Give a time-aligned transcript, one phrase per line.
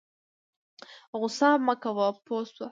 [1.19, 2.67] غوسه مه کوه پوه شه